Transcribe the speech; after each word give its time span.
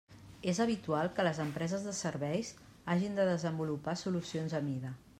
És 0.51 0.59
habitual 0.63 1.09
que 1.19 1.25
les 1.27 1.41
empreses 1.43 1.85
de 1.89 1.95
serveis 1.99 2.51
hagin 2.95 3.21
de 3.23 3.31
desenvolupar 3.33 3.99
solucions 4.07 4.61
a 4.63 4.67
mida. 4.73 4.99